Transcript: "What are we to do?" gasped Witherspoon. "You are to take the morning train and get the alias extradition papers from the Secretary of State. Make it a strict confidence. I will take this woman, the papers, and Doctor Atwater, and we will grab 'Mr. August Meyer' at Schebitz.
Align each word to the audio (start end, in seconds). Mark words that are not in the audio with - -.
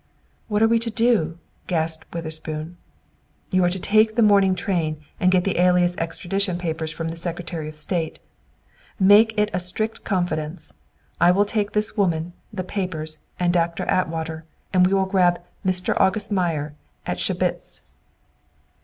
"What 0.47 0.63
are 0.63 0.67
we 0.67 0.79
to 0.79 0.89
do?" 0.89 1.37
gasped 1.67 2.11
Witherspoon. 2.11 2.75
"You 3.51 3.63
are 3.65 3.69
to 3.69 3.79
take 3.79 4.15
the 4.15 4.23
morning 4.23 4.55
train 4.55 4.99
and 5.19 5.31
get 5.31 5.43
the 5.43 5.59
alias 5.61 5.93
extradition 5.99 6.57
papers 6.57 6.91
from 6.91 7.09
the 7.09 7.15
Secretary 7.15 7.69
of 7.69 7.75
State. 7.75 8.17
Make 8.99 9.37
it 9.37 9.51
a 9.53 9.59
strict 9.59 10.03
confidence. 10.03 10.73
I 11.19 11.29
will 11.29 11.45
take 11.45 11.73
this 11.73 11.97
woman, 11.97 12.33
the 12.51 12.63
papers, 12.63 13.19
and 13.39 13.53
Doctor 13.53 13.83
Atwater, 13.85 14.43
and 14.73 14.87
we 14.87 14.93
will 14.95 15.05
grab 15.05 15.39
'Mr. 15.63 15.93
August 16.01 16.31
Meyer' 16.31 16.73
at 17.05 17.19
Schebitz. 17.19 17.81